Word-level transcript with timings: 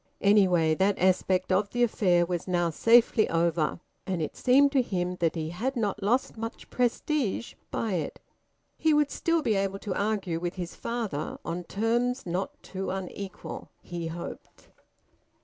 Anyway, 0.21 0.73
that 0.73 0.97
aspect 0.97 1.51
of 1.51 1.69
the 1.69 1.83
affair 1.83 2.25
was 2.25 2.47
now 2.47 2.71
safely 2.71 3.29
over, 3.29 3.79
and 4.07 4.19
it 4.19 4.35
seemed 4.35 4.71
to 4.71 4.81
him 4.81 5.15
that 5.17 5.35
he 5.35 5.49
had 5.51 5.75
not 5.75 6.01
lost 6.01 6.35
much 6.37 6.67
prestige 6.71 7.53
by 7.69 7.93
it. 7.93 8.19
He 8.79 8.95
would 8.95 9.11
still 9.11 9.43
be 9.43 9.53
able 9.53 9.77
to 9.77 9.93
argue 9.93 10.39
with 10.39 10.55
his 10.55 10.73
father 10.73 11.37
on 11.45 11.65
terms 11.65 12.25
not 12.25 12.63
too 12.63 12.89
unequal, 12.89 13.69
he 13.83 14.07
hoped. 14.07 14.69